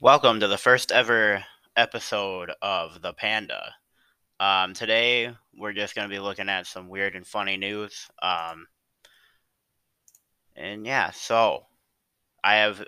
[0.00, 1.44] Welcome to the first ever
[1.76, 3.74] episode of The Panda.
[4.40, 8.08] Um, today, we're just going to be looking at some weird and funny news.
[8.20, 8.66] Um,
[10.56, 11.66] and yeah, so
[12.42, 12.84] I have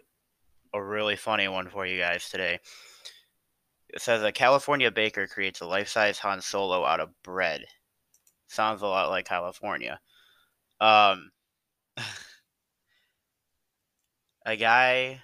[0.75, 2.59] a really funny one for you guys today.
[3.89, 7.65] It says a California baker creates a life size Han Solo out of bread.
[8.49, 10.01] Sounds a lot like California.
[10.81, 11.31] Um,
[14.45, 15.23] a guy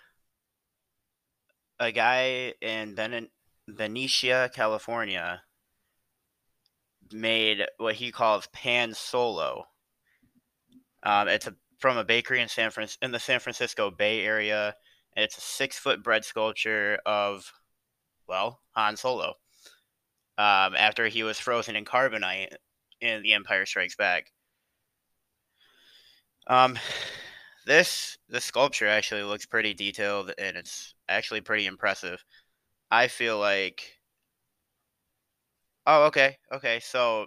[1.82, 3.28] a guy in ben-
[3.68, 5.42] Benicia, California,
[7.12, 9.64] made what he calls pan solo.
[11.02, 14.74] Um, it's a, from a bakery in San Fran- in the San Francisco Bay Area.
[15.14, 17.52] And it's a six foot bread sculpture of,
[18.26, 19.34] well, Han Solo.
[20.38, 22.54] Um, after he was frozen in carbonite
[23.00, 24.32] in The Empire Strikes Back.
[26.46, 26.78] Um,
[27.66, 32.24] this this sculpture actually looks pretty detailed and it's actually pretty impressive.
[32.90, 33.98] I feel like
[35.86, 36.38] Oh, okay.
[36.52, 36.80] Okay.
[36.80, 37.26] So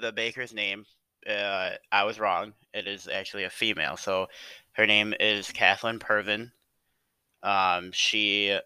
[0.00, 0.84] the baker's name
[1.28, 2.54] uh I was wrong.
[2.74, 3.96] It is actually a female.
[3.96, 4.28] So
[4.72, 6.52] her name is Kathleen Pervin.
[7.42, 8.58] Um she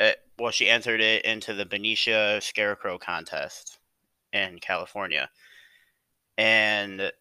[0.00, 3.78] uh, well she entered it into the Benicia Scarecrow contest
[4.32, 5.30] in California.
[6.36, 7.12] And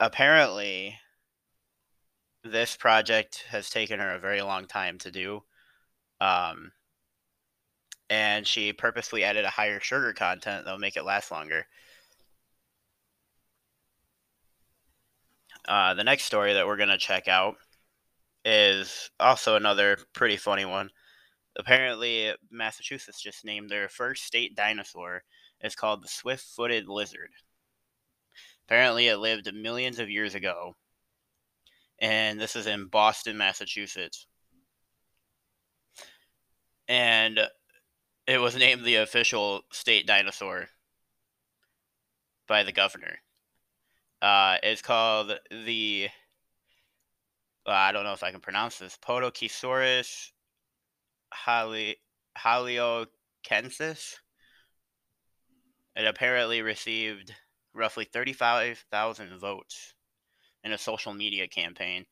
[0.00, 0.98] apparently
[2.44, 5.42] this project has taken her a very long time to do.
[6.20, 6.72] Um,
[8.08, 11.66] and she purposely added a higher sugar content that'll make it last longer.
[15.68, 17.56] Uh, the next story that we're going to check out
[18.44, 20.90] is also another pretty funny one.
[21.58, 25.22] Apparently, Massachusetts just named their first state dinosaur.
[25.60, 27.30] It's called the swift footed lizard.
[28.66, 30.74] Apparently, it lived millions of years ago
[32.00, 34.26] and this is in Boston, Massachusetts.
[36.88, 37.38] And
[38.26, 40.68] it was named the official state dinosaur
[42.48, 43.18] by the governor.
[44.22, 46.08] Uh, it's called the,
[47.66, 50.30] uh, I don't know if I can pronounce this, Podokesaurus
[51.32, 51.96] hali,
[52.36, 54.16] haliokensis.
[55.96, 57.34] It apparently received
[57.74, 59.94] roughly 35,000 votes
[60.64, 62.06] in a social media campaign.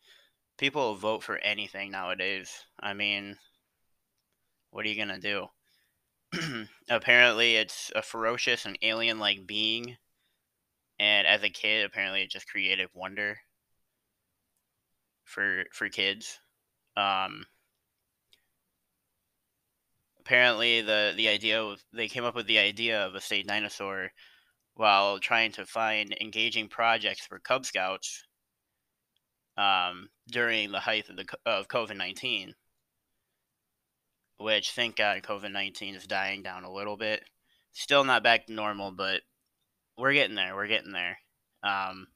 [0.57, 2.51] People will vote for anything nowadays.
[2.81, 3.37] I mean,
[4.71, 5.49] what are you going to
[6.33, 6.67] do?
[6.91, 9.97] apparently, it's a ferocious and alien like being.
[10.99, 13.39] And as a kid, apparently, it just created wonder
[15.25, 16.41] for for kids.
[16.97, 17.45] Um,
[20.21, 24.11] apparently, the the idea they came up with the idea of a state dinosaur
[24.75, 28.25] while trying to find engaging projects for Cub Scouts
[29.59, 32.55] um, during the height of the of COVID nineteen,
[34.39, 37.23] which thank God COVID nineteen is dying down a little bit.
[37.73, 39.21] Still not back to normal, but
[39.99, 40.55] we're getting there.
[40.55, 41.19] We're getting there.
[41.63, 42.07] Um,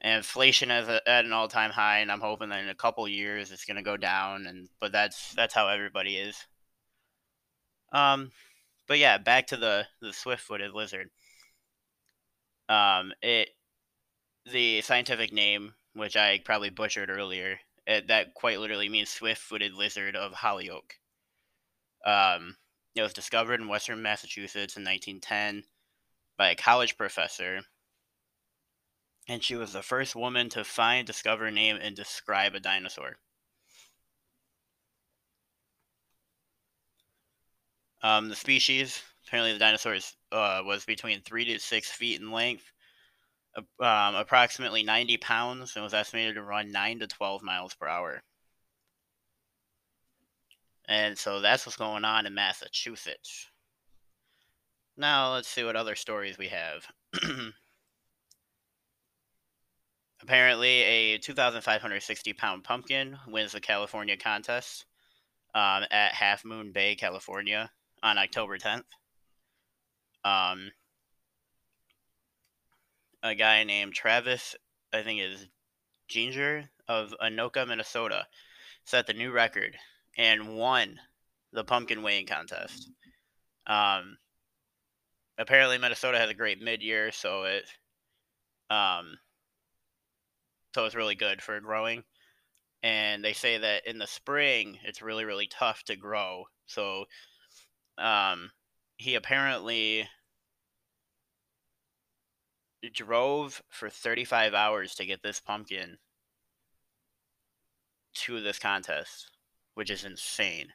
[0.00, 3.50] inflation is at an all time high, and I'm hoping that in a couple years
[3.50, 4.46] it's going to go down.
[4.46, 6.36] And but that's that's how everybody is.
[7.92, 8.30] Um,
[8.86, 11.10] but yeah, back to the the swift footed lizard.
[12.68, 13.50] Um, it
[14.46, 17.58] the scientific name which I probably butchered earlier.
[17.86, 20.98] It, that quite literally means swift-footed lizard of Holyoke.
[22.04, 22.56] Um,
[22.94, 25.64] it was discovered in western Massachusetts in 1910
[26.36, 27.60] by a college professor,
[29.28, 33.16] and she was the first woman to find, discover, name, and describe a dinosaur.
[38.02, 39.96] Um, the species, apparently the dinosaur
[40.30, 42.70] uh, was between three to six feet in length
[43.56, 48.22] um, approximately 90 pounds and was estimated to run 9 to 12 miles per hour.
[50.86, 53.48] And so that's what's going on in Massachusetts.
[54.96, 56.86] Now let's see what other stories we have.
[60.22, 64.86] Apparently, a 2,560 pound pumpkin wins the California contest
[65.54, 67.70] um, at Half Moon Bay, California
[68.02, 68.84] on October 10th.
[70.24, 70.70] Um,
[73.24, 74.54] a guy named Travis,
[74.92, 75.48] I think is
[76.10, 78.26] Gienger of Anoka, Minnesota,
[78.84, 79.76] set the new record
[80.16, 81.00] and won
[81.52, 82.90] the pumpkin weighing contest.
[83.66, 84.18] Um,
[85.38, 87.64] apparently Minnesota has a great mid-year, so it
[88.70, 89.16] um,
[90.74, 92.02] so it's really good for growing.
[92.82, 96.44] And they say that in the spring it's really really tough to grow.
[96.66, 97.06] So
[97.96, 98.50] um,
[98.98, 100.06] he apparently
[102.92, 105.98] drove for 35 hours to get this pumpkin
[108.14, 109.30] to this contest.
[109.74, 110.72] which is insane.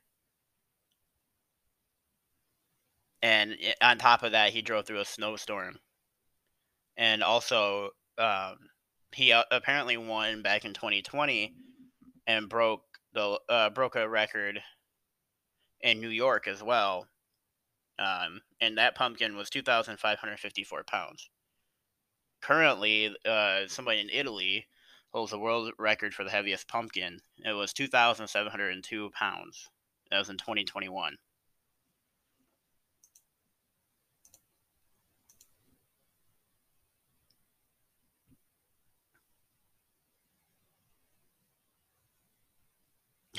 [3.21, 5.79] And on top of that, he drove through a snowstorm.
[6.97, 8.57] And also, um,
[9.13, 11.53] he uh, apparently won back in 2020
[12.27, 12.83] and broke
[13.13, 14.61] the uh, broke a record
[15.81, 17.07] in New York as well.
[17.97, 21.29] Um, and that pumpkin was 2,554 pounds.
[22.41, 24.67] Currently, uh, somebody in Italy
[25.11, 27.21] holds the world record for the heaviest pumpkin.
[27.37, 29.69] It was 2,702 pounds.
[30.11, 31.17] That was in 2021.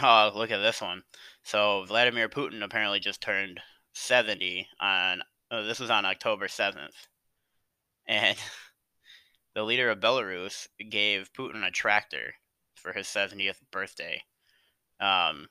[0.02, 1.02] Oh, look at this one.
[1.42, 3.60] So Vladimir Putin apparently just turned
[3.92, 5.22] 70 on.
[5.50, 7.08] Oh, this was on October 7th,
[8.06, 8.38] and
[9.54, 12.34] the leader of Belarus gave Putin a tractor
[12.74, 14.22] for his 70th birthday.
[15.00, 15.48] Um,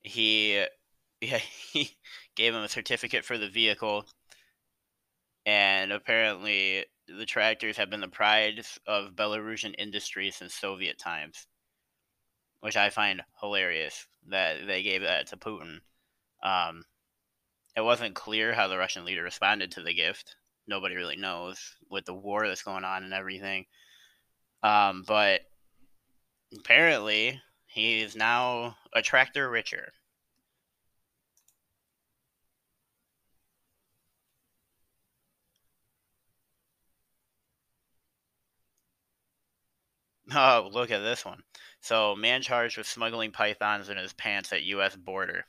[0.00, 0.64] he,
[1.20, 1.96] yeah, he
[2.36, 4.04] gave him a certificate for the vehicle,
[5.46, 11.46] and apparently the tractors have been the pride of Belarusian industry since Soviet times
[12.60, 15.80] which I find hilarious that they gave that to Putin.
[16.42, 16.84] Um,
[17.76, 20.36] it wasn't clear how the Russian leader responded to the gift.
[20.66, 23.66] Nobody really knows with the war that's going on and everything.
[24.62, 25.42] Um, but
[26.56, 29.92] apparently, he is now a tractor richer.
[40.32, 41.42] Oh, look at this one.
[41.82, 44.96] So, man charged with smuggling pythons in his pants at U.S.
[44.96, 45.44] border.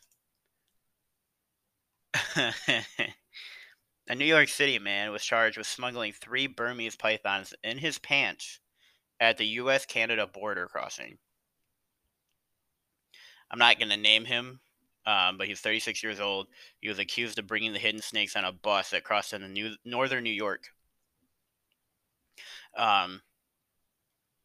[4.07, 8.59] A New York City man was charged with smuggling three Burmese pythons in his pants
[9.19, 9.85] at the U.S.
[9.85, 11.17] Canada border crossing.
[13.51, 14.59] I'm not going to name him,
[15.05, 16.47] um, but he's 36 years old.
[16.79, 19.75] He was accused of bringing the hidden snakes on a bus that crossed into New-
[19.85, 20.63] northern New York.
[22.75, 23.21] Um,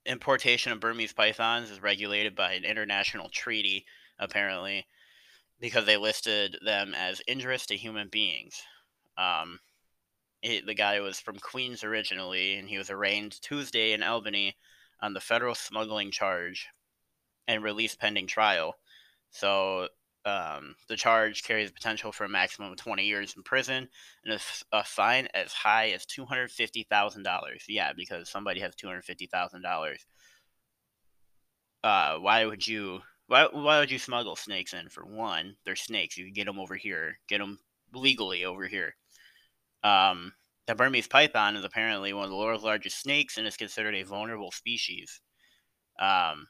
[0.04, 3.86] importation of Burmese pythons is regulated by an international treaty,
[4.18, 4.86] apparently,
[5.60, 8.62] because they listed them as injurious to human beings.
[9.18, 9.60] Um,
[10.42, 14.56] the guy was from Queens originally, and he was arraigned Tuesday in Albany
[15.00, 16.68] on the federal smuggling charge
[17.48, 18.74] and released pending trial.
[19.30, 19.88] So
[20.24, 23.88] um, the charge carries potential for a maximum of 20 years in prison
[24.24, 24.40] and a,
[24.76, 27.24] a fine as high as $250,000.
[27.68, 29.96] Yeah, because somebody has $250,000.
[31.84, 36.16] Uh, why would you why, why would you smuggle snakes in for one they're snakes
[36.16, 37.58] you can get them over here get them
[37.94, 38.94] legally over here
[39.84, 40.32] um,
[40.66, 44.02] the burmese python is apparently one of the world's largest snakes and is considered a
[44.02, 45.20] vulnerable species
[46.00, 46.48] um,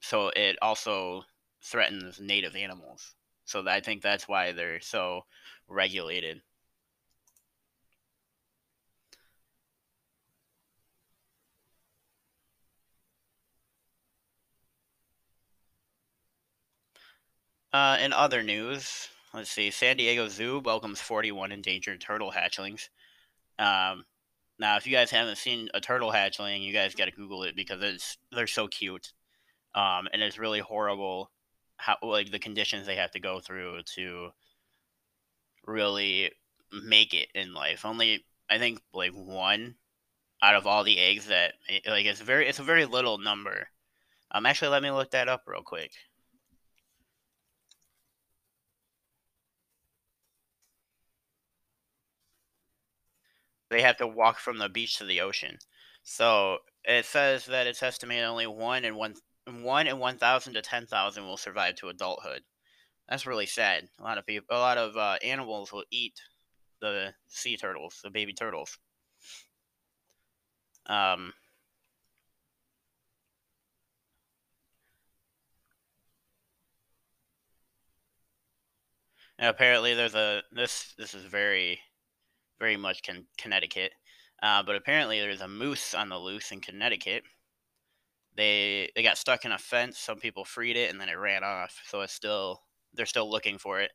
[0.00, 1.24] so it also
[1.64, 3.14] threatens native animals.
[3.44, 5.22] So I think that's why they're so
[5.68, 6.42] regulated.
[17.72, 19.70] Uh, in other news, let's see.
[19.70, 22.88] San Diego Zoo welcomes 41 endangered turtle hatchlings.
[23.58, 24.04] Um,
[24.58, 27.56] now, if you guys haven't seen a turtle hatchling, you guys got to Google it
[27.56, 29.12] because it's they're so cute,
[29.74, 31.30] um, and it's really horrible
[31.76, 34.30] how like the conditions they have to go through to
[35.66, 36.30] really
[36.84, 37.84] make it in life.
[37.84, 39.76] Only I think like one
[40.42, 41.54] out of all the eggs that
[41.86, 43.68] like it's very it's a very little number.
[44.30, 45.92] Um, actually, let me look that up real quick.
[53.72, 55.58] They have to walk from the beach to the ocean.
[56.04, 60.62] So it says that it's estimated only one in one one in one thousand to
[60.62, 62.42] ten thousand will survive to adulthood.
[63.08, 63.88] That's really sad.
[63.98, 66.20] A lot of people, a lot of uh, animals will eat
[66.80, 68.78] the sea turtles, the baby turtles.
[70.86, 71.32] Um,
[79.38, 80.94] and apparently, there's a this.
[80.98, 81.80] This is very,
[82.62, 83.92] very much con- Connecticut,
[84.42, 87.24] uh, but apparently, there's a moose on the loose in Connecticut
[88.36, 89.98] they they got stuck in a fence.
[89.98, 91.80] Some people freed it, and then it ran off.
[91.86, 92.62] So it's still
[92.94, 93.90] they're still looking for it.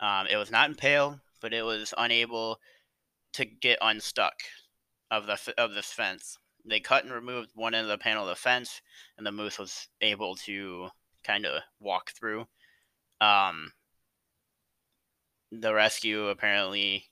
[0.00, 2.58] Um, it was not impaled, but it was unable
[3.34, 4.34] to get unstuck
[5.10, 6.38] of the of this fence.
[6.64, 8.82] They cut and removed one end of the panel of the fence,
[9.16, 10.88] and the moose was able to
[11.24, 12.46] kind of walk through.
[13.20, 13.72] Um,
[15.52, 17.09] the rescue apparently,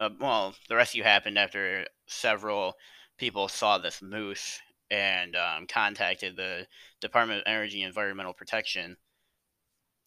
[0.00, 2.74] uh, well, the rescue happened after several
[3.18, 6.66] people saw this moose and um, contacted the
[7.00, 8.96] Department of Energy and Environmental Protection,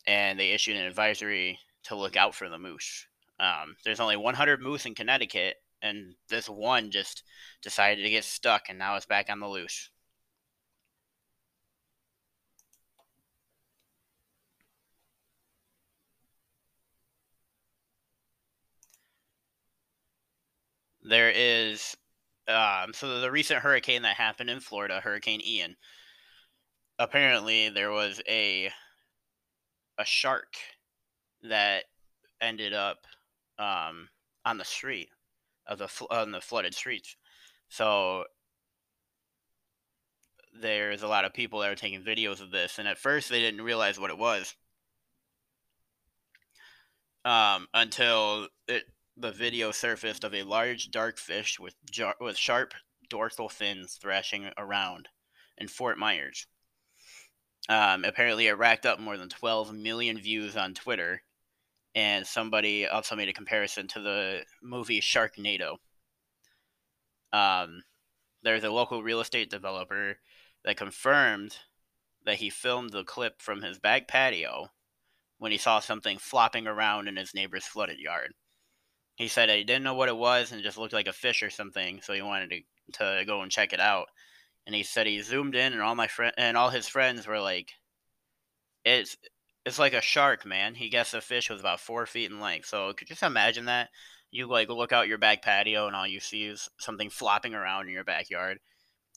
[0.07, 3.05] and they issued an advisory to look out for the moose.
[3.39, 7.23] Um, there's only 100 moose in Connecticut, and this one just
[7.61, 9.90] decided to get stuck, and now it's back on the loose.
[21.11, 21.97] There is
[22.47, 25.75] um, so the recent hurricane that happened in Florida, Hurricane Ian.
[26.97, 28.71] Apparently, there was a
[29.97, 30.55] a shark
[31.43, 31.83] that
[32.39, 33.07] ended up
[33.59, 34.07] um,
[34.45, 35.09] on the street
[35.67, 37.17] of the on the flooded streets.
[37.67, 38.23] So
[40.61, 43.41] there's a lot of people that are taking videos of this, and at first they
[43.41, 44.55] didn't realize what it was
[47.25, 48.85] um, until it
[49.17, 52.73] the video surfaced of a large dark fish with jar- with sharp
[53.09, 55.09] dorsal fins thrashing around
[55.57, 56.47] in Fort Myers.
[57.69, 61.21] Um, apparently, it racked up more than 12 million views on Twitter,
[61.93, 65.77] and somebody also made a comparison to the movie Sharknado.
[67.31, 67.83] Um,
[68.43, 70.17] there's a local real estate developer
[70.65, 71.57] that confirmed
[72.25, 74.67] that he filmed the clip from his back patio
[75.37, 78.33] when he saw something flopping around in his neighbor's flooded yard.
[79.21, 81.43] He said he didn't know what it was and it just looked like a fish
[81.43, 82.61] or something, so he wanted to
[83.19, 84.07] to go and check it out.
[84.65, 87.39] And he said he zoomed in and all my friend and all his friends were
[87.39, 87.73] like,
[88.83, 89.15] "It's
[89.65, 92.67] it's like a shark, man." He guessed the fish was about four feet in length.
[92.67, 93.89] So could you just imagine that?
[94.31, 97.87] You like look out your back patio and all you see is something flopping around
[97.87, 98.59] in your backyard,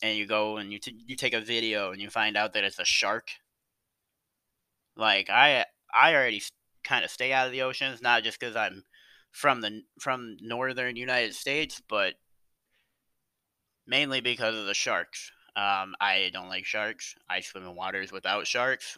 [0.02, 2.64] and you go and you t- you take a video and you find out that
[2.64, 3.30] it's a shark.
[4.96, 6.42] Like I I already
[6.84, 8.84] kind of stay out of the oceans, not just because I'm
[9.34, 12.14] from the from northern United States, but
[13.86, 15.32] mainly because of the sharks.
[15.56, 17.16] Um, I don't like sharks.
[17.28, 18.96] I swim in waters without sharks.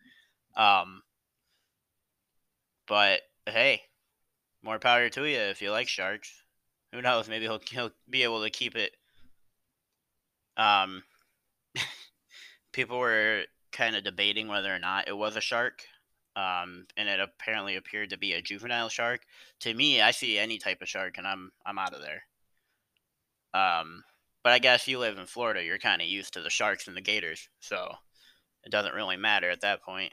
[0.56, 1.02] um,
[2.88, 3.82] but hey,
[4.62, 6.32] more power to you if you like sharks.
[6.92, 7.28] Who knows?
[7.28, 8.96] Maybe he'll he'll be able to keep it.
[10.56, 11.02] Um,
[12.72, 15.84] people were kind of debating whether or not it was a shark
[16.36, 19.20] um, and it apparently appeared to be a juvenile shark.
[19.60, 22.22] To me, I see any type of shark, and I'm I'm out of there.
[23.54, 24.02] Um,
[24.42, 26.96] but I guess you live in Florida, you're kind of used to the sharks and
[26.96, 27.94] the gators, so
[28.64, 30.12] it doesn't really matter at that point.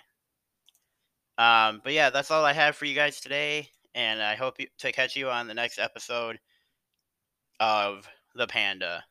[1.37, 4.67] Um, but yeah, that's all I have for you guys today, and I hope you,
[4.79, 6.39] to catch you on the next episode
[7.59, 9.03] of the Panda.